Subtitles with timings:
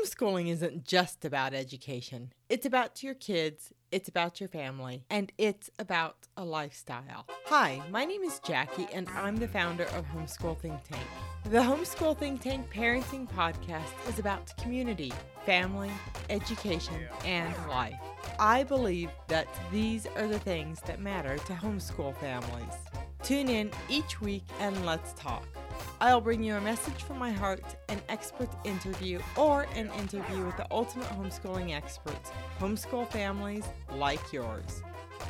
[0.00, 2.32] Homeschooling isn't just about education.
[2.48, 7.26] It's about your kids, it's about your family, and it's about a lifestyle.
[7.46, 11.02] Hi, my name is Jackie, and I'm the founder of Homeschool Think Tank.
[11.44, 15.12] The Homeschool Think Tank Parenting Podcast is about community,
[15.44, 15.90] family,
[16.30, 18.00] education, and life.
[18.38, 22.74] I believe that these are the things that matter to homeschool families.
[23.22, 25.46] Tune in each week and let's talk.
[26.02, 30.56] I'll bring you a message from my heart, an expert interview, or an interview with
[30.56, 34.82] the ultimate homeschooling experts, homeschool families like yours.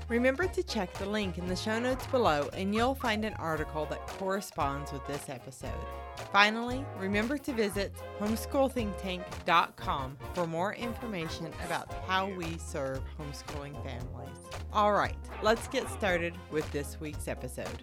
[0.09, 3.86] Remember to check the link in the show notes below and you'll find an article
[3.86, 5.72] that corresponds with this episode.
[6.32, 14.38] Finally, remember to visit homeschoolthinktank.com for more information about how we serve homeschooling families.
[14.73, 17.82] All right, let's get started with this week's episode.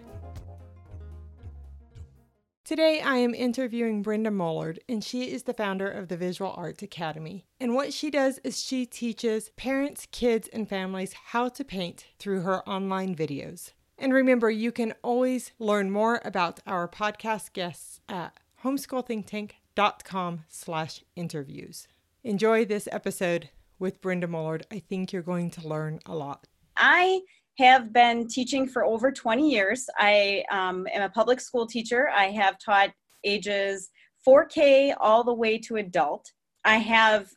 [2.68, 6.82] Today, I am interviewing Brenda Mullard, and she is the founder of the Visual Arts
[6.82, 7.46] Academy.
[7.58, 12.42] And what she does is she teaches parents, kids, and families how to paint through
[12.42, 13.72] her online videos.
[13.96, 21.88] And remember, you can always learn more about our podcast guests at homeschoolthinktank.com slash interviews.
[22.22, 24.66] Enjoy this episode with Brenda Mullard.
[24.70, 26.46] I think you're going to learn a lot.
[26.76, 27.22] I
[27.58, 29.86] have been teaching for over 20 years.
[29.98, 32.08] I um, am a public school teacher.
[32.08, 32.90] I have taught
[33.24, 33.90] ages
[34.26, 36.30] 4K all the way to adult.
[36.64, 37.28] I have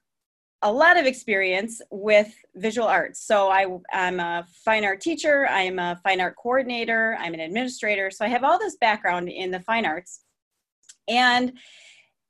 [0.62, 3.26] a lot of experience with visual arts.
[3.26, 7.40] So I, am a fine art teacher, I am a fine art coordinator, I'm an
[7.40, 8.12] administrator.
[8.12, 10.22] So I have all this background in the fine arts.
[11.08, 11.54] And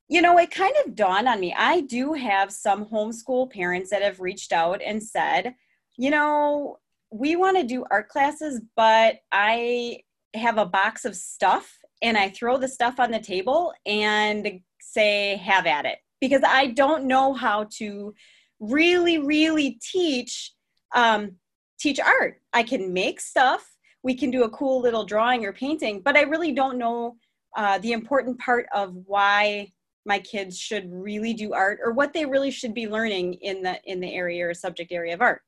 [0.07, 1.53] you know, it kind of dawned on me.
[1.57, 5.55] I do have some homeschool parents that have reached out and said,
[5.97, 6.79] you know,
[7.11, 9.99] we want to do art classes, but I
[10.33, 15.35] have a box of stuff and I throw the stuff on the table and say,
[15.37, 15.99] have at it.
[16.19, 18.13] Because I don't know how to
[18.59, 20.53] really, really teach
[20.95, 21.33] um,
[21.79, 22.35] teach art.
[22.53, 23.65] I can make stuff.
[24.03, 27.15] We can do a cool little drawing or painting, but I really don't know
[27.57, 29.71] uh, the important part of why
[30.05, 33.79] my kids should really do art or what they really should be learning in the
[33.85, 35.41] in the area or subject area of art.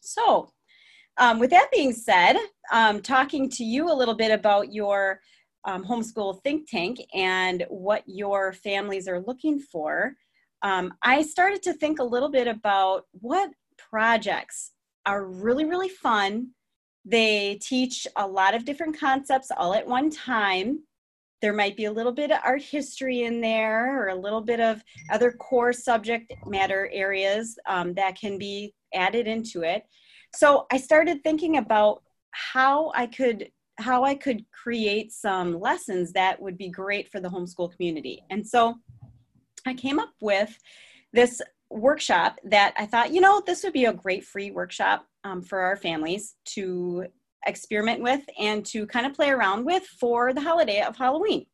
[0.00, 0.50] So
[1.18, 2.36] um, with that being said,
[2.72, 5.20] um, talking to you a little bit about your
[5.64, 10.14] um, homeschool think tank and what your families are looking for,
[10.62, 14.72] um, I started to think a little bit about what projects
[15.06, 16.48] are really, really fun.
[17.04, 20.80] They teach a lot of different concepts all at one time.
[21.40, 24.60] There might be a little bit of art history in there or a little bit
[24.60, 29.84] of other core subject matter areas um, that can be added into it
[30.34, 36.40] so i started thinking about how i could how i could create some lessons that
[36.40, 38.22] would be great for the homeschool community.
[38.30, 38.76] And so
[39.66, 40.58] i came up with
[41.12, 41.40] this
[41.70, 45.60] workshop that i thought you know this would be a great free workshop um, for
[45.60, 47.06] our families to
[47.46, 51.46] experiment with and to kind of play around with for the holiday of halloween.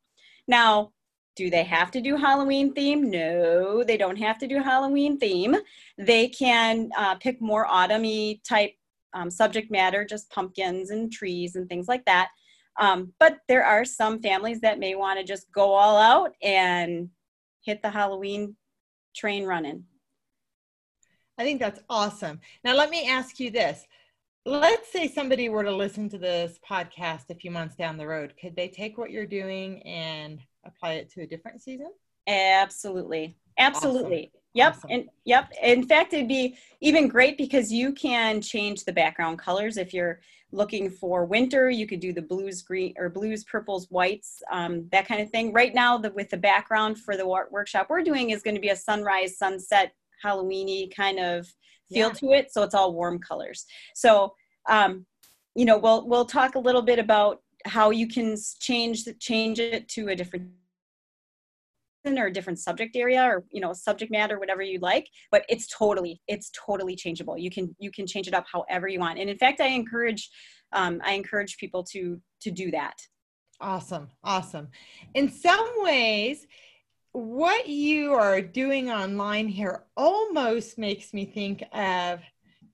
[0.46, 0.92] Now
[1.36, 3.10] do they have to do Halloween theme?
[3.10, 5.56] No, they don't have to do Halloween theme.
[5.98, 8.74] They can uh, pick more autumny type
[9.12, 12.30] um, subject matter, just pumpkins and trees and things like that.
[12.78, 17.08] Um, but there are some families that may want to just go all out and
[17.64, 18.56] hit the Halloween
[19.14, 19.84] train running.
[21.38, 22.40] I think that's awesome.
[22.62, 23.86] Now, let me ask you this.
[24.46, 28.34] Let's say somebody were to listen to this podcast a few months down the road.
[28.40, 31.92] Could they take what you're doing and apply it to a different season?
[32.26, 33.36] Absolutely.
[33.58, 34.30] Absolutely.
[34.30, 34.40] Awesome.
[34.54, 34.74] Yep.
[34.76, 34.90] Awesome.
[34.90, 35.52] And yep.
[35.62, 39.76] In fact, it'd be even great because you can change the background colors.
[39.76, 40.20] If you're
[40.52, 45.06] looking for winter, you could do the blues, green, or blues, purples, whites, um, that
[45.06, 45.52] kind of thing.
[45.52, 48.68] Right now, the, with the background for the workshop we're doing is going to be
[48.68, 49.92] a sunrise, sunset,
[50.24, 51.46] Halloweeny kind of
[51.92, 52.14] feel yeah.
[52.14, 52.52] to it.
[52.52, 53.66] So it's all warm colors.
[53.94, 54.34] So,
[54.68, 55.04] um,
[55.54, 59.88] you know, we'll we'll talk a little bit about how you can change change it
[59.88, 60.50] to a different
[62.06, 65.66] or a different subject area or you know subject matter whatever you like but it's
[65.66, 67.38] totally it's totally changeable.
[67.38, 69.18] You can you can change it up however you want.
[69.18, 70.30] And in fact i encourage
[70.72, 72.94] um, i encourage people to to do that.
[73.60, 74.68] Awesome awesome.
[75.14, 76.46] In some ways
[77.12, 82.20] what you are doing online here almost makes me think of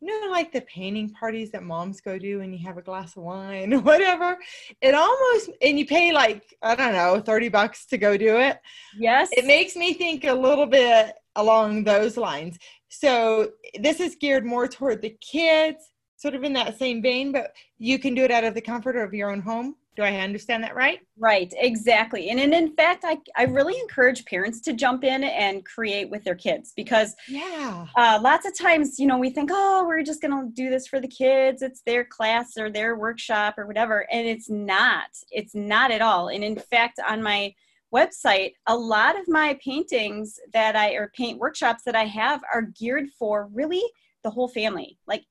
[0.00, 3.17] you know, like the painting parties that moms go to and you have a glass
[3.17, 4.38] of wine or whatever.
[4.81, 8.58] It almost, and you pay like, I don't know, 30 bucks to go do it.
[8.99, 9.29] Yes.
[9.32, 12.58] It makes me think a little bit along those lines.
[12.88, 17.52] So this is geared more toward the kids, sort of in that same vein, but
[17.79, 19.76] you can do it out of the comfort of your own home.
[19.96, 21.00] Do I understand that right?
[21.19, 22.31] Right, exactly.
[22.31, 26.22] And, and in fact, I, I really encourage parents to jump in and create with
[26.25, 30.22] their kids because yeah, uh, lots of times, you know, we think, oh, we're just
[30.22, 31.60] going to do this for the kids.
[31.60, 34.06] It's their class or their workshop or whatever.
[34.12, 35.08] And it's not.
[35.31, 36.28] It's not at all.
[36.28, 37.52] And in fact, on my
[37.92, 42.62] website, a lot of my paintings that I, or paint workshops that I have are
[42.62, 43.82] geared for really
[44.22, 44.98] the whole family.
[45.06, 45.25] Like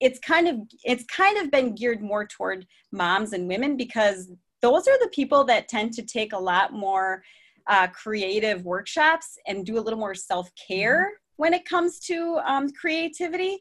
[0.00, 4.30] it's kind of it's kind of been geared more toward moms and women because
[4.62, 7.22] those are the people that tend to take a lot more
[7.66, 11.42] uh, creative workshops and do a little more self-care mm-hmm.
[11.42, 13.58] when it comes to um, creativity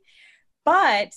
[0.65, 1.12] but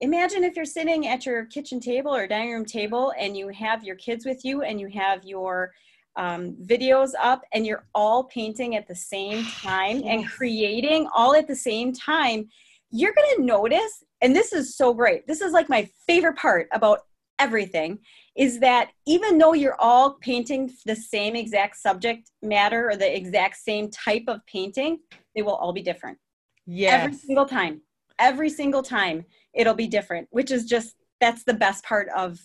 [0.00, 3.84] imagine if you're sitting at your kitchen table or dining room table and you have
[3.84, 5.72] your kids with you and you have your
[6.16, 11.48] um, videos up and you're all painting at the same time and creating all at
[11.48, 12.48] the same time
[12.90, 15.26] you're going to notice, and this is so great.
[15.26, 17.00] This is like my favorite part about
[17.38, 17.98] everything
[18.36, 23.56] is that even though you're all painting the same exact subject matter or the exact
[23.56, 24.98] same type of painting,
[25.34, 26.18] they will all be different.
[26.66, 27.02] Yeah.
[27.02, 27.80] Every single time.
[28.18, 32.38] Every single time it'll be different, which is just that's the best part of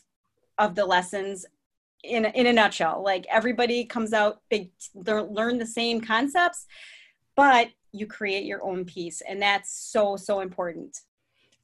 [0.57, 1.45] of the lessons
[2.03, 3.03] in in a nutshell.
[3.03, 6.65] Like everybody comes out they learn the same concepts,
[7.35, 11.01] but you create your own piece and that's so so important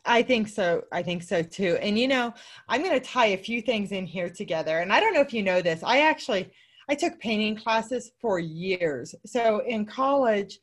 [0.08, 0.84] I think so.
[0.92, 1.80] I think so too.
[1.82, 2.32] And you know,
[2.70, 4.78] I'm going to tie a few things in here together.
[4.78, 5.82] And I don't know if you know this.
[5.84, 6.52] I actually
[6.88, 9.16] I took painting classes for years.
[9.26, 10.60] So in college,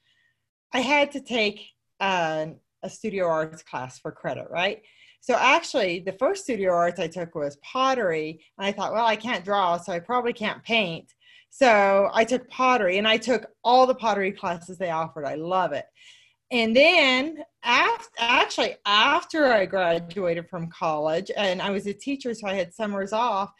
[0.73, 1.61] I had to take
[2.01, 2.47] uh,
[2.83, 4.83] a studio arts class for credit, right?
[5.21, 9.15] So actually, the first studio arts I took was pottery, and I thought, well, I
[9.15, 11.15] can't draw, so I probably can't paint.
[11.55, 15.27] So I took pottery and I took all the pottery classes they offered.
[15.27, 15.85] I love it.
[16.51, 22.47] And then after, actually after I graduated from college and I was a teacher, so
[22.47, 23.53] I had summers off,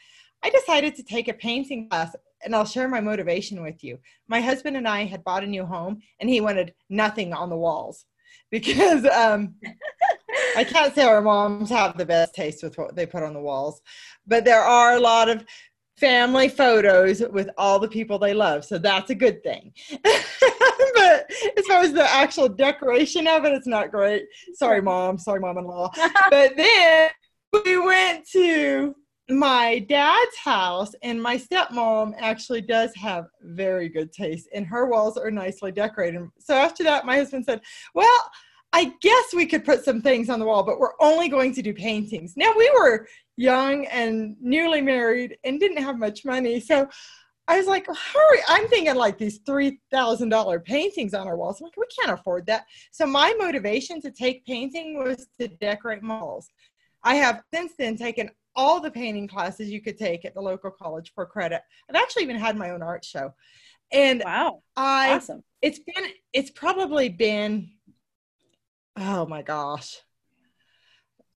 [0.43, 3.99] I decided to take a painting class and I'll share my motivation with you.
[4.27, 7.59] My husband and I had bought a new home and he wanted nothing on the
[7.59, 8.07] walls
[8.51, 9.55] because um,
[10.57, 13.41] I can't say our moms have the best taste with what they put on the
[13.41, 13.83] walls,
[14.27, 15.45] but there are a lot of
[16.03, 18.65] family photos with all the people they love.
[18.65, 19.73] So that's a good thing.
[20.03, 24.25] but as far as the actual decoration of it, it's not great.
[24.55, 25.17] Sorry, mom.
[25.17, 25.93] Sorry, mom in law.
[26.31, 27.11] but then
[27.53, 28.97] we went to
[29.31, 35.17] my dad's house, and my stepmom actually does have very good taste, and her walls
[35.17, 36.29] are nicely decorated.
[36.41, 37.61] So after that, my husband said,
[37.95, 38.31] Well,
[38.73, 41.63] I guess we could put some things on the wall, but we're only going to
[41.63, 42.35] do paintings.
[42.37, 46.61] Now we were young and newly married and didn't have much money.
[46.61, 46.89] So
[47.49, 48.39] I was like, hurry.
[48.49, 51.61] I'm thinking like these $3,000 paintings on our walls.
[51.61, 52.67] I'm like, we can't afford that.
[52.93, 56.49] So my motivation to take painting was to decorate malls.
[57.03, 60.71] I have since then taken all the painting classes you could take at the local
[60.71, 61.63] college for credit.
[61.89, 63.33] I've actually even had my own art show.
[63.91, 65.43] And wow, I, awesome.
[65.61, 67.71] It's been, it's probably been,
[68.97, 70.01] oh my gosh,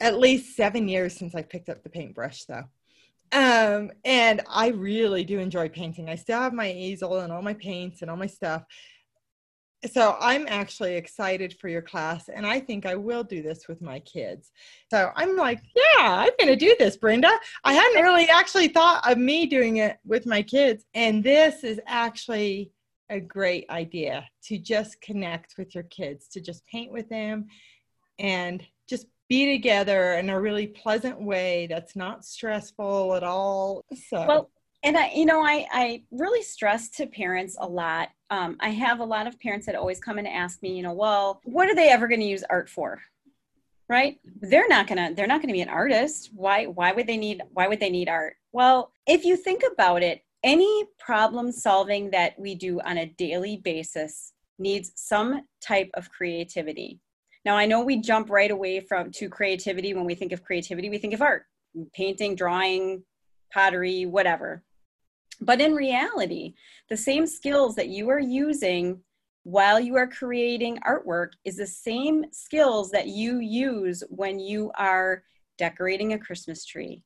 [0.00, 2.64] at least seven years since I picked up the paintbrush, though.
[3.32, 6.08] Um, and I really do enjoy painting.
[6.08, 8.62] I still have my easel and all my paints and all my stuff.
[9.92, 13.82] So I'm actually excited for your class, and I think I will do this with
[13.82, 14.50] my kids.
[14.90, 17.30] So I'm like, yeah, I'm going to do this, Brenda.
[17.62, 21.80] I hadn't really actually thought of me doing it with my kids, and this is
[21.86, 22.72] actually
[23.10, 27.46] a great idea to just connect with your kids, to just paint with them
[28.18, 28.66] and
[29.28, 33.84] be together in a really pleasant way that's not stressful at all.
[34.08, 34.50] So well,
[34.82, 38.10] and I, you know, I, I really stress to parents a lot.
[38.30, 40.92] Um, I have a lot of parents that always come and ask me, you know,
[40.92, 43.00] well, what are they ever going to use art for?
[43.88, 44.18] Right?
[44.40, 45.14] They're not gonna.
[45.14, 46.30] They're not gonna be an artist.
[46.34, 46.66] Why?
[46.66, 47.40] Why would they need?
[47.52, 48.34] Why would they need art?
[48.50, 53.58] Well, if you think about it, any problem solving that we do on a daily
[53.58, 56.98] basis needs some type of creativity.
[57.46, 59.94] Now, I know we jump right away from to creativity.
[59.94, 61.44] When we think of creativity, we think of art,
[61.94, 63.04] painting, drawing,
[63.52, 64.64] pottery, whatever.
[65.40, 66.54] But in reality,
[66.90, 69.00] the same skills that you are using
[69.44, 75.22] while you are creating artwork is the same skills that you use when you are
[75.56, 77.04] decorating a Christmas tree,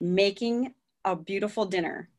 [0.00, 0.74] making
[1.04, 2.10] a beautiful dinner.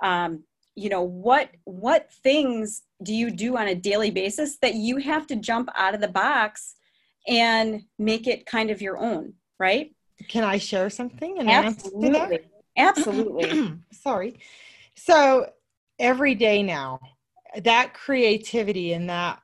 [0.00, 0.44] Um,
[0.76, 5.26] you know what what things do you do on a daily basis that you have
[5.26, 6.76] to jump out of the box
[7.26, 9.94] and make it kind of your own, right?
[10.28, 11.38] Can I share something?
[11.38, 12.40] And Absolutely.
[12.76, 13.78] Absolutely.
[13.92, 14.38] Sorry.
[14.94, 15.50] So
[15.98, 17.00] every day now,
[17.62, 19.40] that creativity and that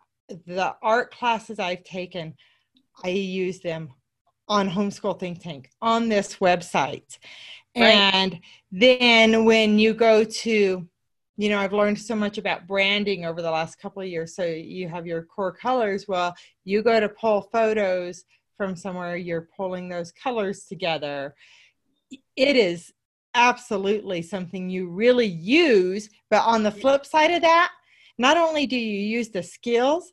[0.47, 2.35] the art classes I've taken,
[3.05, 3.91] I use them
[4.49, 7.19] on Homeschool Think Tank on this website.
[7.77, 7.95] Right.
[7.95, 10.87] And then when you go to,
[11.43, 14.37] you know, I've learned so much about branding over the last couple of years.
[14.37, 16.07] So you have your core colors.
[16.07, 18.23] Well, you go to pull photos
[18.57, 21.35] from somewhere, you're pulling those colors together.
[22.37, 22.93] It is
[23.35, 26.11] absolutely something you really use.
[26.31, 27.73] But on the flip side of that,
[28.19, 30.13] not only do you use the skills,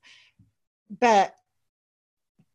[0.99, 1.35] but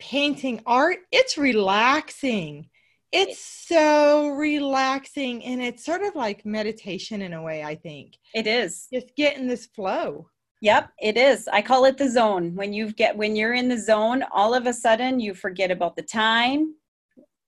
[0.00, 2.70] painting art, it's relaxing.
[3.14, 8.18] It's so relaxing and it's sort of like meditation in a way, I think.
[8.34, 8.88] It is.
[8.92, 10.28] Just get in this flow.
[10.62, 11.46] Yep, it is.
[11.46, 12.56] I call it the zone.
[12.56, 15.94] When you get when you're in the zone, all of a sudden you forget about
[15.94, 16.74] the time,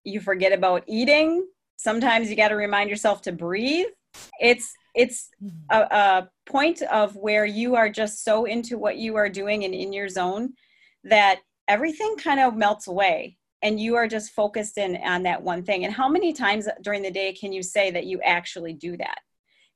[0.04, 1.44] you forget about eating.
[1.78, 3.88] Sometimes you got to remind yourself to breathe.
[4.40, 5.56] It's it's mm-hmm.
[5.70, 9.74] a, a point of where you are just so into what you are doing and
[9.74, 10.52] in your zone
[11.02, 15.62] that everything kind of melts away and you are just focused in on that one
[15.62, 15.84] thing.
[15.84, 19.18] And how many times during the day can you say that you actually do that?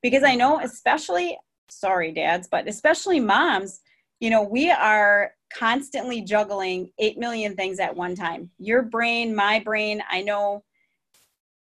[0.03, 3.81] Because i know especially sorry dads but especially moms
[4.19, 8.51] you know we are constantly juggling 8 million things at one time.
[8.59, 10.65] Your brain my brain i know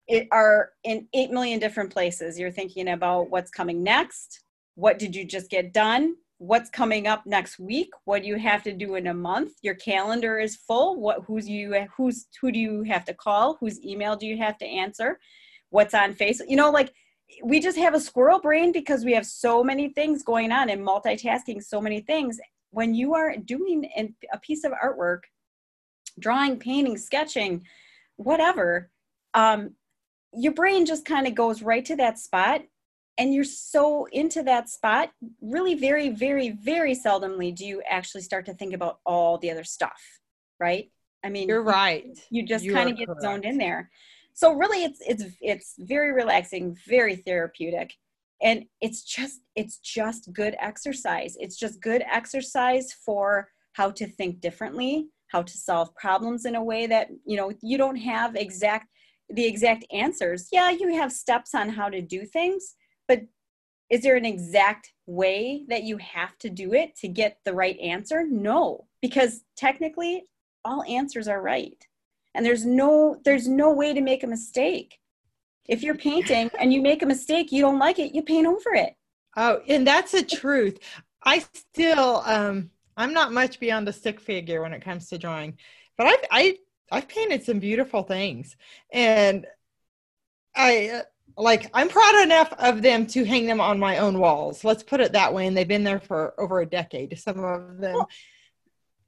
[0.08, 2.38] it are in 8 million different places.
[2.38, 4.44] You're thinking about what's coming next.
[4.76, 8.64] What did you just get done what's coming up next week what do you have
[8.64, 9.54] to do in a month?
[9.62, 11.00] Your calendar is full.
[11.00, 13.56] What who's you who's who do you have to call?
[13.62, 15.20] Whose email do you have to answer?
[15.70, 16.94] What's on facebook you know like
[17.44, 20.86] we just have a squirrel brain because we have so many things going on and
[20.86, 22.38] multitasking so many things.
[22.72, 23.90] When you are doing
[24.34, 25.22] a piece of artwork
[26.20, 27.64] drawing painting sketching
[28.18, 28.92] whatever
[29.34, 29.72] um,
[30.34, 32.62] your brain just kind of goes right to that spot
[33.18, 38.46] and you're so into that spot really very very very seldomly do you actually start
[38.46, 40.02] to think about all the other stuff
[40.64, 40.90] right?
[41.24, 42.06] I mean you're right.
[42.30, 43.22] you just kind of get correct.
[43.22, 43.90] zoned in there.
[44.34, 47.94] So really it's it's it's very relaxing very therapeutic
[48.42, 51.38] and it's just it's just good exercise.
[51.40, 56.64] It's just good exercise for how to think differently how to solve problems in a
[56.64, 58.88] way that you know you don't have exact
[59.30, 60.48] the exact answers.
[60.52, 62.76] Yeah you have steps on how to do things
[63.08, 63.22] but
[63.90, 67.78] is there an exact way that you have to do it to get the right
[67.80, 68.26] answer?
[68.28, 70.26] No, because technically
[70.66, 71.86] all answers are right.
[72.34, 75.00] And there's no there's no way to make a mistake.
[75.68, 78.74] If you're painting and you make a mistake, you don't like it, you paint over
[78.74, 78.96] it.
[79.38, 80.80] Oh, and that's the truth.
[81.24, 85.58] I still um I'm not much beyond a stick figure when it comes to drawing,
[85.98, 86.58] but I've I
[86.92, 88.56] I've painted some beautiful things,
[88.92, 89.48] and
[90.56, 91.02] I uh,
[91.38, 94.64] like I'm proud enough of them to hang them on my own walls.
[94.64, 95.48] Let's put it that way.
[95.48, 97.18] And they've been there for over a decade.
[97.20, 97.94] Some of them.
[97.94, 98.10] Well,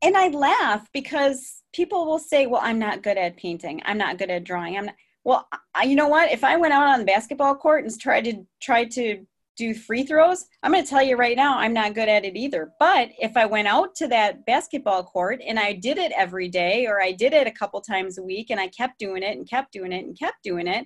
[0.02, 3.82] and I laugh because people will say, "Well, I'm not good at painting.
[3.86, 4.78] I'm not good at drawing.
[4.78, 6.32] I'm not." Well, I, you know what?
[6.32, 9.26] If I went out on the basketball court and tried to try to
[9.58, 12.36] do free throws, I'm going to tell you right now, I'm not good at it
[12.36, 12.74] either.
[12.80, 16.86] But if I went out to that basketball court and I did it every day,
[16.86, 19.50] or I did it a couple times a week, and I kept doing it and
[19.50, 20.86] kept doing it and kept doing it,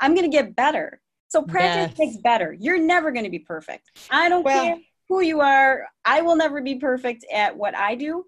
[0.00, 1.00] I'm going to get better.
[1.28, 1.98] So practice yes.
[1.98, 2.56] makes better.
[2.58, 3.90] You're never going to be perfect.
[4.10, 4.78] I don't well, care
[5.08, 5.86] who you are.
[6.04, 8.24] I will never be perfect at what I do,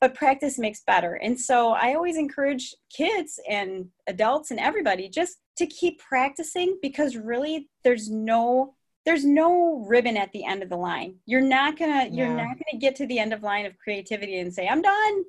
[0.00, 1.14] but practice makes better.
[1.14, 7.16] And so I always encourage kids and adults and everybody just to keep practicing because
[7.16, 8.74] really there's no
[9.06, 11.16] there's no ribbon at the end of the line.
[11.26, 14.52] You're not gonna you're not gonna get to the end of line of creativity and
[14.52, 15.24] say I'm done.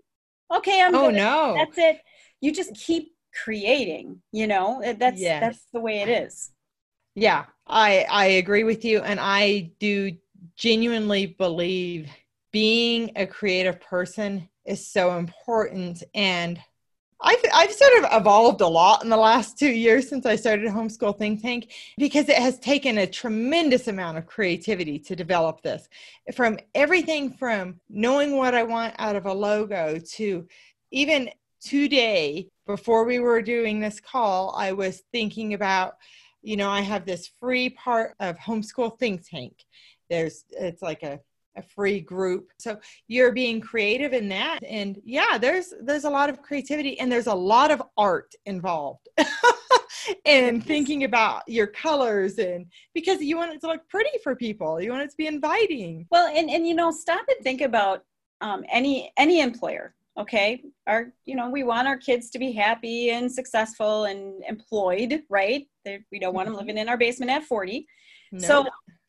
[0.54, 0.94] Okay, I'm.
[0.94, 1.16] Oh good.
[1.16, 2.02] no, that's it.
[2.42, 3.14] You just keep
[3.44, 5.42] creating you know that's yes.
[5.42, 6.52] that's the way it is
[7.16, 10.12] yeah i i agree with you and i do
[10.56, 12.10] genuinely believe
[12.52, 16.60] being a creative person is so important and
[17.24, 20.72] I've, I've sort of evolved a lot in the last two years since I started
[20.72, 25.88] Homeschool Think Tank because it has taken a tremendous amount of creativity to develop this.
[26.34, 30.48] From everything from knowing what I want out of a logo to
[30.92, 31.30] even
[31.62, 35.96] today before we were doing this call, I was thinking about,
[36.42, 39.54] you know, I have this free part of Homeschool Think Tank.
[40.10, 41.20] There's, it's like a,
[41.56, 42.50] a free group.
[42.58, 44.60] So you're being creative in that.
[44.68, 49.08] And yeah, there's, there's a lot of creativity and there's a lot of art involved.
[50.26, 54.82] and thinking about your colors and because you want it to look pretty for people
[54.82, 58.04] you want it to be inviting well and and you know stop and think about
[58.42, 63.12] um, any any employer okay our you know we want our kids to be happy
[63.12, 66.68] and successful and employed right They're, we don't want them mm-hmm.
[66.68, 67.86] living in our basement at 40
[68.34, 68.40] no.
[68.48, 68.66] so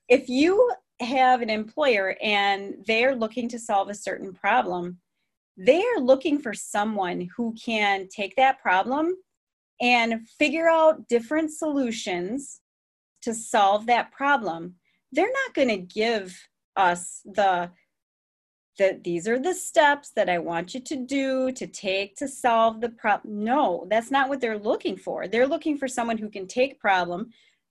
[0.09, 4.99] if you have an employer and they're looking to solve a certain problem
[5.56, 9.14] they are looking for someone who can take that problem
[9.80, 12.61] and figure out different solutions
[13.23, 14.76] to solve that problem.
[15.11, 16.37] They're not going to give
[16.76, 17.71] us the
[18.79, 22.81] that these are the steps that I want you to do to take to solve
[22.81, 23.45] the problem.
[23.45, 25.29] No, that's not what they're looking for.
[25.29, 27.31] They're looking for someone who can take problem,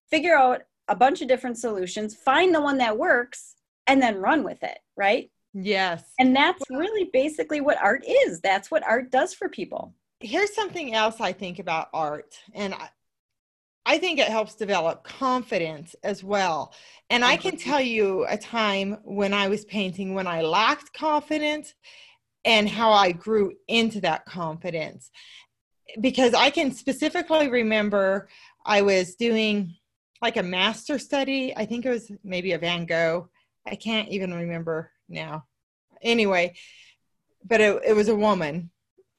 [0.09, 3.55] figure out a bunch of different solutions, find the one that works,
[3.87, 5.31] and then run with it, right?
[5.53, 6.03] Yes.
[6.19, 8.39] And that's really basically what art is.
[8.41, 9.93] That's what art does for people.
[10.19, 12.75] Here's something else I think about art, and
[13.85, 16.73] I, think it helps develop confidence as well.
[17.09, 21.73] And I can tell you a time when I was painting when I lacked confidence
[22.45, 25.11] and how I grew into that confidence.
[25.99, 28.29] Because I can specifically remember
[28.65, 29.75] I was doing
[30.21, 31.53] like a master study.
[31.55, 33.29] I think it was maybe a Van Gogh.
[33.65, 35.45] I can't even remember now.
[36.01, 36.55] Anyway,
[37.43, 38.71] but it, it was a woman.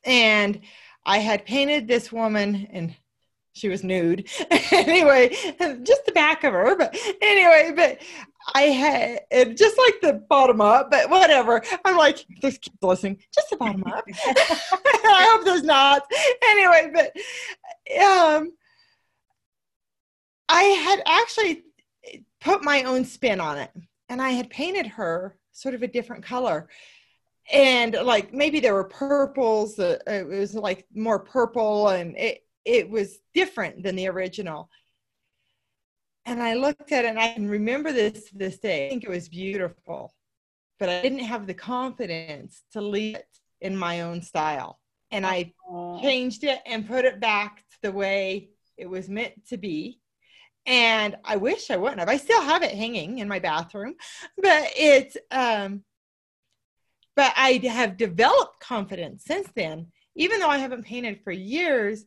[0.05, 0.61] And
[1.05, 2.95] I had painted this woman and
[3.53, 4.29] she was nude.
[4.73, 5.29] Anyway
[5.83, 8.01] just the back of her but anyway but
[8.55, 11.63] i had just like the bottom up but whatever.
[11.85, 13.19] I'm like there's kids listening.
[13.35, 14.05] Just the bottom up.
[14.15, 16.03] I hope there's not.
[16.43, 18.53] Anyway but um
[20.49, 21.63] i had actually
[22.41, 23.71] put my own spin on it
[24.09, 26.69] and i had painted her sort of a different color.
[27.53, 32.89] And like maybe there were purples uh, it was like more purple and it it
[32.89, 34.71] was different than the original.
[36.25, 38.87] And I looked at it and I can remember this to this day.
[38.87, 40.15] I think it was beautiful,
[40.79, 43.27] but I didn't have the confidence to leave it
[43.61, 44.79] in my own style.
[45.11, 45.53] And I
[46.01, 50.01] changed it and put it back to the way it was meant to be.
[50.65, 52.09] And I wish I wouldn't have.
[52.09, 53.95] I still have it hanging in my bathroom,
[54.41, 55.83] but it's um
[57.15, 59.89] but I have developed confidence since then.
[60.15, 62.05] Even though I haven't painted for years,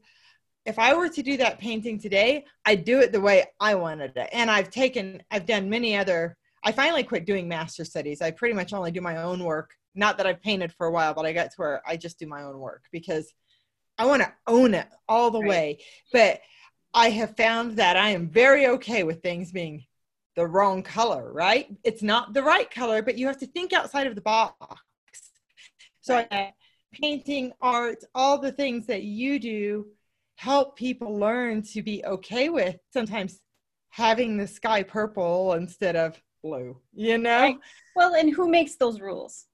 [0.66, 4.14] if I were to do that painting today, I'd do it the way I wanted
[4.16, 4.30] it.
[4.34, 8.22] And I've taken, I've done many other, I finally quit doing master studies.
[8.22, 9.76] I pretty much only do my own work.
[9.94, 12.26] Not that I've painted for a while, but I got to where I just do
[12.26, 13.32] my own work because
[13.98, 15.50] I want to own it all the right.
[15.50, 15.80] way.
[16.12, 16.42] But
[16.94, 19.86] I have found that I am very okay with things being
[20.36, 21.68] the wrong color, right?
[21.84, 24.58] It's not the right color, but you have to think outside of the box.
[26.02, 26.54] So, right.
[26.92, 29.88] painting, art, all the things that you do
[30.36, 33.40] help people learn to be okay with sometimes
[33.90, 37.42] having the sky purple instead of blue, you know?
[37.42, 37.58] Right.
[37.96, 39.46] Well, and who makes those rules?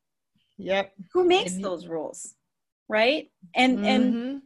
[0.58, 0.94] Yep.
[1.13, 2.36] Who makes and those rules?
[2.89, 3.30] Right?
[3.56, 3.86] And mm-hmm.
[3.86, 4.41] and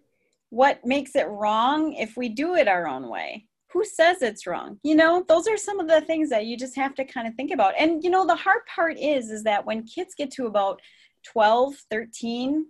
[0.49, 3.47] what makes it wrong if we do it our own way?
[3.71, 4.79] Who says it's wrong?
[4.83, 7.35] You know, those are some of the things that you just have to kind of
[7.35, 7.73] think about.
[7.77, 10.81] And you know, the hard part is is that when kids get to about
[11.25, 12.67] 12, 13,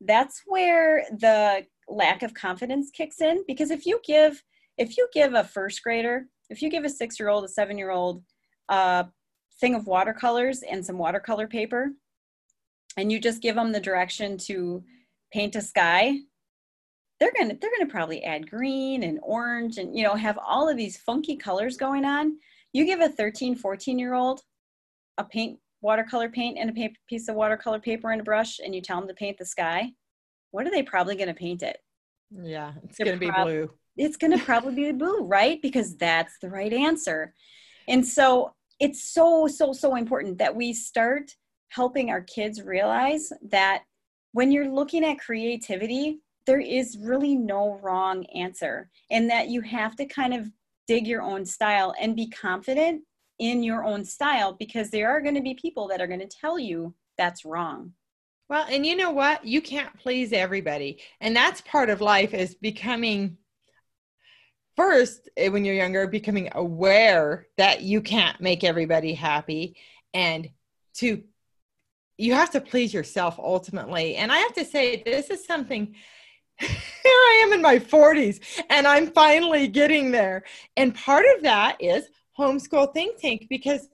[0.00, 4.42] that's where the lack of confidence kicks in because if you give
[4.78, 7.76] if you give a first grader if you give a six year old a seven
[7.76, 8.22] year old
[8.70, 9.04] a uh,
[9.60, 11.90] thing of watercolors and some watercolor paper
[12.96, 14.82] and you just give them the direction to
[15.32, 16.16] paint a sky
[17.20, 20.76] they're gonna they're gonna probably add green and orange and you know have all of
[20.76, 22.38] these funky colors going on.
[22.72, 24.40] You give a 13 14 year old
[25.18, 28.80] a paint watercolor paint and a piece of watercolor paper and a brush and you
[28.80, 29.92] tell them to paint the sky
[30.50, 31.78] what are they probably going to paint it?
[32.30, 33.70] Yeah, it's going to be blue.
[33.96, 35.60] It's going to probably be blue, right?
[35.60, 37.34] Because that's the right answer.
[37.88, 41.34] And so it's so, so, so important that we start
[41.68, 43.82] helping our kids realize that
[44.32, 49.94] when you're looking at creativity, there is really no wrong answer, and that you have
[49.96, 50.50] to kind of
[50.86, 53.02] dig your own style and be confident
[53.38, 56.26] in your own style because there are going to be people that are going to
[56.26, 57.92] tell you that's wrong.
[58.50, 59.46] Well, and you know what?
[59.46, 60.98] You can't please everybody.
[61.20, 63.38] And that's part of life is becoming
[64.74, 69.76] first eh, when you're younger becoming aware that you can't make everybody happy
[70.12, 70.50] and
[70.94, 71.22] to
[72.18, 74.16] you have to please yourself ultimately.
[74.16, 75.94] And I have to say this is something
[76.58, 76.68] here
[77.06, 80.42] I am in my 40s and I'm finally getting there.
[80.76, 83.88] And part of that is homeschool think tank because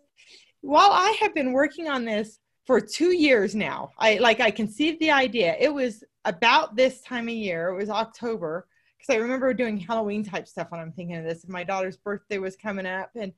[0.62, 3.92] while I have been working on this for two years now.
[3.98, 5.57] I like I conceived the idea.
[5.59, 7.68] It was about this time of year.
[7.68, 8.66] It was October
[8.98, 11.46] because I remember doing Halloween type stuff when I'm thinking of this.
[11.48, 13.33] My daughter's birthday was coming up, and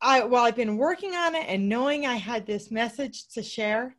[0.00, 3.96] I well, I've been working on it and knowing I had this message to share.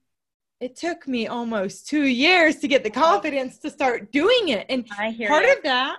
[0.59, 4.67] It took me almost two years to get the confidence to start doing it.
[4.69, 5.97] And part of that,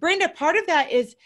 [0.00, 1.16] Brenda, part of that is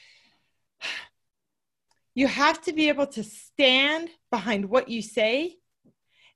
[2.15, 5.57] you have to be able to stand behind what you say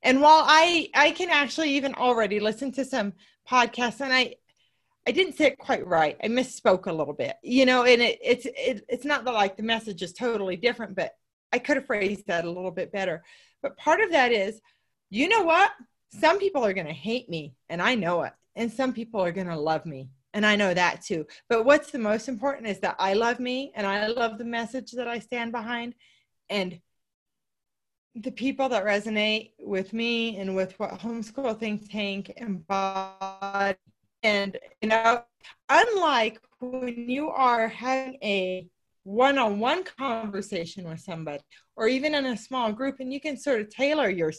[0.03, 3.13] And while I I can actually even already listen to some
[3.49, 4.35] podcasts and I
[5.07, 6.17] I didn't say it quite right.
[6.23, 7.35] I misspoke a little bit.
[7.43, 10.95] You know, and it it's it, it's not that like the message is totally different,
[10.95, 11.13] but
[11.53, 13.23] I could have phrased that a little bit better.
[13.61, 14.61] But part of that is,
[15.09, 15.71] you know what?
[16.11, 18.33] Some people are going to hate me and I know it.
[18.55, 21.25] And some people are going to love me and I know that too.
[21.49, 24.91] But what's the most important is that I love me and I love the message
[24.91, 25.95] that I stand behind.
[26.47, 26.79] And
[28.13, 33.77] the people that resonate with me and with what homeschool think tank embodies
[34.21, 35.23] and you know
[35.69, 38.67] unlike when you are having a
[39.03, 41.43] one-on-one conversation with somebody
[41.75, 44.33] or even in a small group and you can sort of tailor your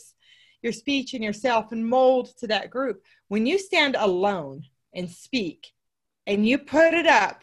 [0.62, 5.72] your speech and yourself and mold to that group when you stand alone and speak
[6.28, 7.42] and you put it up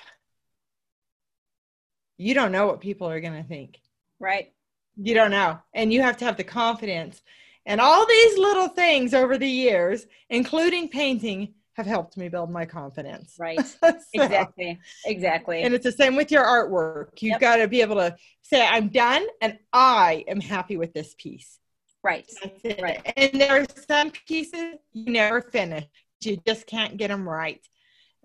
[2.17, 3.81] you don't know what people are going to think
[4.21, 4.53] right
[4.97, 5.59] you don't know.
[5.73, 7.21] And you have to have the confidence.
[7.65, 12.65] And all these little things over the years, including painting, have helped me build my
[12.65, 13.35] confidence.
[13.37, 13.59] Right.
[13.65, 14.79] so, exactly.
[15.05, 15.63] Exactly.
[15.63, 17.21] And it's the same with your artwork.
[17.21, 17.41] You've yep.
[17.41, 21.59] got to be able to say, I'm done and I am happy with this piece.
[22.03, 22.31] Right.
[22.81, 23.01] Right.
[23.17, 25.85] And there are some pieces you never finish.
[26.21, 27.61] You just can't get them right.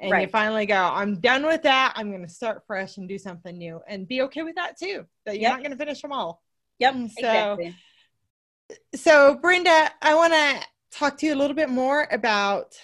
[0.00, 0.22] And right.
[0.22, 1.92] you finally go, I'm done with that.
[1.94, 5.04] I'm going to start fresh and do something new and be okay with that too,
[5.26, 5.52] that you're yep.
[5.52, 6.42] not going to finish them all.
[6.78, 6.94] Yep.
[6.94, 7.76] So, exactly.
[8.94, 10.60] so Brenda, I want to
[10.90, 12.74] talk to you a little bit more about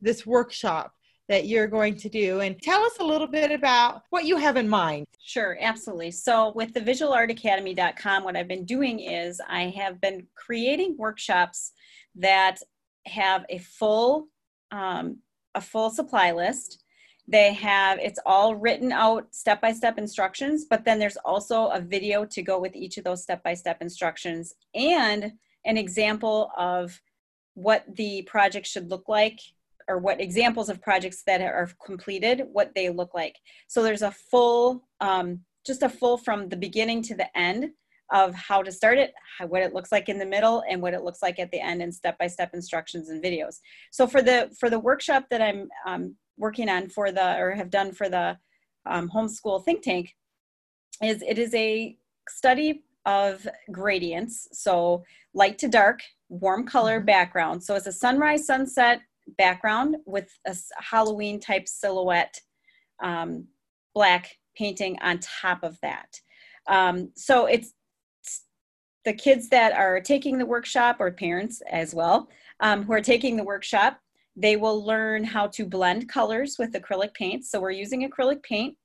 [0.00, 0.92] this workshop
[1.28, 4.56] that you're going to do and tell us a little bit about what you have
[4.56, 5.06] in mind.
[5.18, 6.12] Sure, absolutely.
[6.12, 11.72] So, with the visualartacademy.com, what I've been doing is I have been creating workshops
[12.16, 12.58] that
[13.06, 14.28] have a full
[14.70, 15.18] um,
[15.56, 16.84] a full supply list
[17.28, 21.80] they have it's all written out step by step instructions, but then there's also a
[21.80, 25.32] video to go with each of those step by step instructions and
[25.64, 27.00] an example of
[27.54, 29.40] what the project should look like
[29.88, 33.36] or what examples of projects that are completed, what they look like.
[33.66, 37.70] So there's a full, um, just a full from the beginning to the end
[38.12, 40.94] of how to start it, how, what it looks like in the middle, and what
[40.94, 43.56] it looks like at the end, and step-by-step instructions and videos.
[43.90, 47.70] So for the for the workshop that I'm um, working on for the or have
[47.70, 48.38] done for the
[48.86, 50.14] um, homeschool think tank
[51.02, 51.96] is it is a
[52.28, 55.02] study of gradients so
[55.34, 57.06] light to dark warm color mm-hmm.
[57.06, 59.00] background so it's a sunrise sunset
[59.38, 62.40] background with a halloween type silhouette
[63.02, 63.46] um,
[63.94, 66.20] black painting on top of that
[66.68, 67.74] um, so it's
[69.06, 72.28] the kids that are taking the workshop or parents as well
[72.60, 73.98] um, who are taking the workshop
[74.36, 77.44] they will learn how to blend colors with acrylic paint.
[77.44, 78.76] So we're using acrylic paint.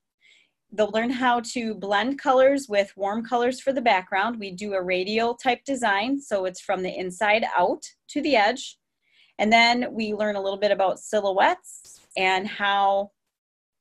[0.71, 4.39] They'll learn how to blend colors with warm colors for the background.
[4.39, 8.77] We do a radial type design, so it's from the inside out to the edge.
[9.37, 13.11] And then we learn a little bit about silhouettes and how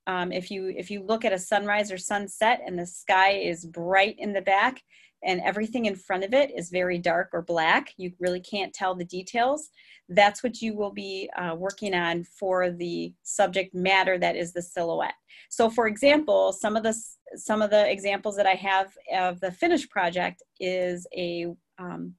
[0.09, 3.65] um, if you if you look at a sunrise or sunset and the sky is
[3.65, 4.83] bright in the back,
[5.23, 8.95] and everything in front of it is very dark or black, you really can't tell
[8.95, 9.71] the details,
[10.09, 14.63] that's what you will be uh, working on for the subject matter that is the
[14.63, 15.15] silhouette.
[15.49, 16.95] So for example, some of the,
[17.37, 21.47] some of the examples that I have of the finished project is a
[21.79, 22.15] um,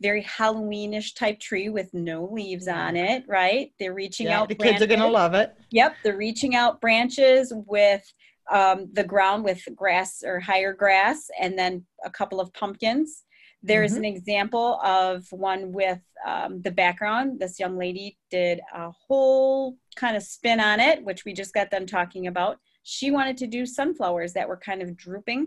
[0.00, 3.72] very Halloweenish type tree with no leaves on it, right?
[3.78, 4.48] They're reaching yeah, out.
[4.48, 4.80] The branches.
[4.80, 5.54] kids are gonna love it.
[5.70, 8.02] Yep, they're reaching out branches with
[8.50, 13.24] um, the ground with grass or higher grass, and then a couple of pumpkins.
[13.62, 13.98] There's mm-hmm.
[13.98, 17.40] an example of one with um, the background.
[17.40, 21.70] This young lady did a whole kind of spin on it, which we just got
[21.70, 22.58] done talking about.
[22.84, 25.46] She wanted to do sunflowers that were kind of drooping.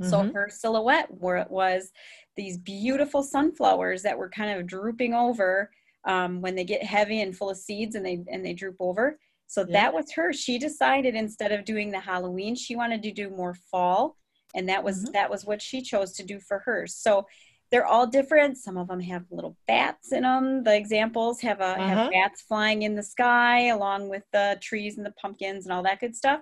[0.00, 0.10] Mm-hmm.
[0.10, 1.90] So her silhouette where it was
[2.36, 5.70] these beautiful sunflowers that were kind of drooping over
[6.04, 9.18] um, when they get heavy and full of seeds and they and they droop over.
[9.54, 9.82] So yeah.
[9.82, 10.32] that was her.
[10.32, 14.16] She decided instead of doing the Halloween, she wanted to do more fall,
[14.52, 15.12] and that was mm-hmm.
[15.12, 16.96] that was what she chose to do for hers.
[16.96, 17.24] So
[17.70, 18.58] they're all different.
[18.58, 20.64] Some of them have little bats in them.
[20.64, 21.86] The examples have a uh-huh.
[21.86, 25.84] have bats flying in the sky along with the trees and the pumpkins and all
[25.84, 26.40] that good stuff.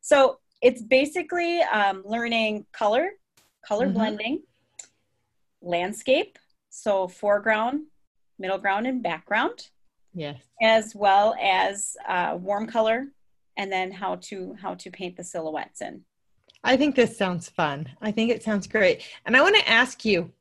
[0.00, 3.10] So it's basically um, learning color,
[3.64, 3.94] color mm-hmm.
[3.94, 4.42] blending,
[5.62, 6.40] landscape,
[6.70, 7.82] so foreground,
[8.36, 9.68] middle ground, and background
[10.14, 10.40] yes.
[10.62, 13.06] As well as uh, warm color
[13.56, 16.02] and then how to how to paint the silhouettes in.
[16.64, 17.88] I think this sounds fun.
[18.00, 19.02] I think it sounds great.
[19.26, 20.32] And i want to ask you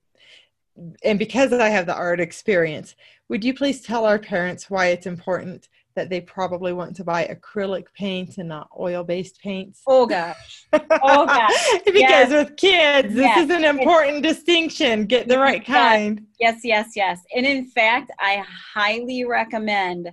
[1.04, 2.96] and because i have the art experience
[3.30, 7.26] would you please tell our parents why it's important that they probably want to buy
[7.26, 9.82] acrylic paints and not oil-based paints?
[9.88, 10.68] Oh gosh.
[10.72, 11.72] Oh gosh.
[11.86, 12.32] because Yes.
[12.32, 13.46] with kids, this Yes.
[13.46, 15.06] is an important distinction.
[15.06, 16.22] Get the right kind.
[16.40, 17.20] Yes, yes, yes.
[17.36, 18.44] And in fact, I
[18.76, 20.12] highly recommend,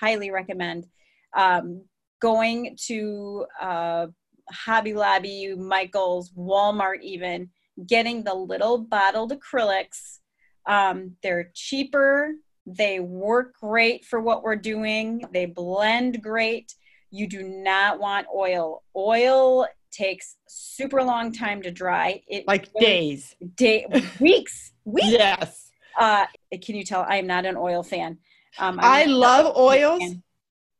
[0.00, 0.86] highly recommend
[1.34, 1.82] um,
[2.20, 4.08] going to uh,
[4.50, 7.48] Hobby Lobby, Michael's, Walmart, even
[7.86, 10.18] getting the little bottled acrylics.
[10.66, 12.32] Um, they're cheaper.
[12.66, 15.24] They work great for what we're doing.
[15.32, 16.74] They blend great.
[17.10, 18.82] You do not want oil.
[18.96, 22.22] Oil takes super long time to dry.
[22.28, 23.34] It Like days.
[23.56, 23.84] day
[24.18, 25.70] weeks weeks Yes.
[26.00, 26.24] uh
[26.62, 28.16] can you tell i am not an oil fan
[28.58, 30.22] um I love oils fan.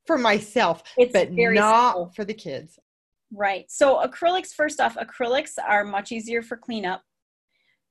[0.07, 2.13] for myself, it's but very not simple.
[2.17, 2.79] for the kids.
[3.31, 7.03] right so acrylics first off acrylics are much easier for cleanup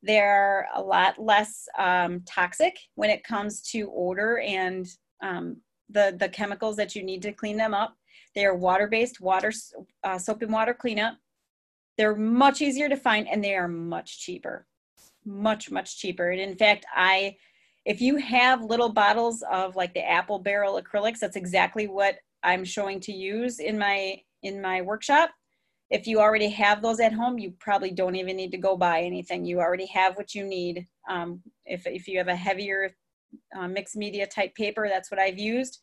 [0.04, 4.88] they're a lot less um, toxic when it comes to odor and
[5.22, 5.58] um,
[5.90, 7.96] the the chemicals that you need to clean them up.
[8.34, 9.52] They are water based water
[10.04, 11.18] uh, soap and water cleanup.
[11.98, 14.66] They're much easier to find and they are much cheaper.
[15.26, 16.32] Much much cheaper.
[16.32, 17.36] And in fact i
[17.86, 22.64] if you have little bottles of like the apple barrel acrylics that's exactly what i'm
[22.64, 25.32] showing to use in my in my workshop
[25.92, 29.02] if you already have those at home you probably don't even need to go buy
[29.02, 32.96] anything you already have what you need um, if, if you have a heavier
[33.58, 35.80] uh, mixed media type paper that's what i've used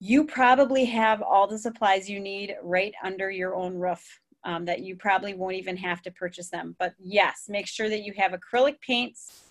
[0.00, 4.80] you probably have all the supplies you need right under your own roof um, that
[4.80, 6.76] you probably won't even have to purchase them.
[6.78, 9.44] But yes, make sure that you have acrylic paints.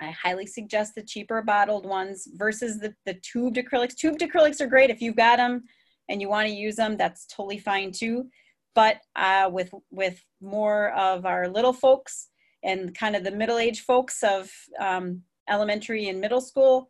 [0.00, 3.96] I highly suggest the cheaper bottled ones versus the, the tubed acrylics.
[3.96, 5.64] Tubed acrylics are great if you've got them
[6.08, 6.96] and you want to use them.
[6.96, 8.28] That's totally fine too.
[8.80, 12.28] But uh, with with more of our little folks
[12.64, 16.88] and kind of the middle-aged folks of um, elementary and middle school,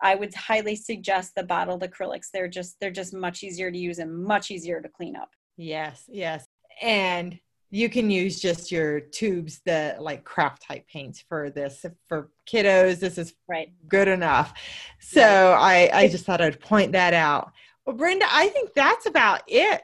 [0.00, 2.28] I would highly suggest the bottled acrylics.
[2.32, 5.30] They're just they're just much easier to use and much easier to clean up.
[5.56, 6.44] Yes, yes.
[6.80, 11.84] And you can use just your tubes, the like craft type paints for this.
[12.08, 13.72] For kiddos, this is Right.
[13.88, 14.54] good enough.
[15.00, 17.50] So I, I just thought I'd point that out.
[17.84, 19.82] Well, Brenda, I think that's about it.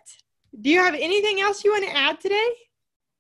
[0.61, 2.49] Do you have anything else you want to add today?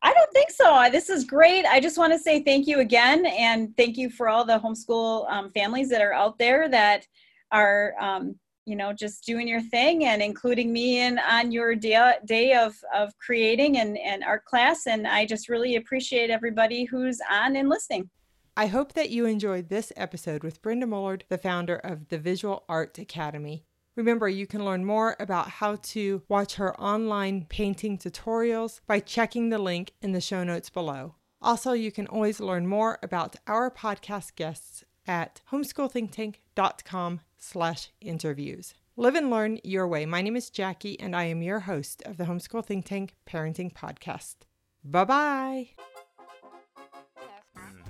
[0.02, 0.88] I don't think so.
[0.92, 1.64] This is great.
[1.64, 5.30] I just want to say thank you again, and thank you for all the homeschool
[5.30, 7.04] um, families that are out there that
[7.50, 12.14] are, um, you know, just doing your thing and including me in on your day,
[12.26, 14.86] day of of creating and and art class.
[14.86, 18.08] And I just really appreciate everybody who's on and listening.
[18.56, 22.64] I hope that you enjoyed this episode with Brenda Mullard, the founder of the Visual
[22.68, 23.64] Art Academy.
[23.98, 29.48] Remember, you can learn more about how to watch her online painting tutorials by checking
[29.48, 31.16] the link in the show notes below.
[31.42, 38.74] Also, you can always learn more about our podcast guests at homeschoolthinktank.com slash interviews.
[38.96, 40.06] Live and learn your way.
[40.06, 43.72] My name is Jackie, and I am your host of the Homeschool Think Tank Parenting
[43.72, 44.36] Podcast.
[44.84, 45.70] Bye-bye.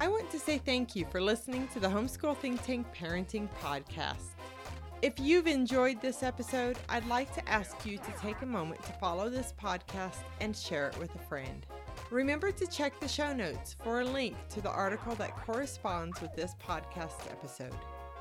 [0.00, 4.37] I want to say thank you for listening to the Homeschool Think Tank Parenting Podcast.
[5.00, 8.92] If you've enjoyed this episode, I'd like to ask you to take a moment to
[8.94, 11.64] follow this podcast and share it with a friend.
[12.10, 16.34] Remember to check the show notes for a link to the article that corresponds with
[16.34, 17.76] this podcast episode.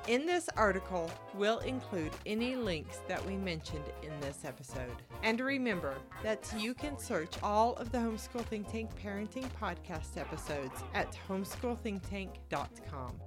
[0.07, 5.01] In this article, we'll include any links that we mentioned in this episode.
[5.23, 10.83] And remember that you can search all of the Homeschool Think Tank Parenting Podcast episodes
[10.93, 13.19] at homeschoolthinktank.com.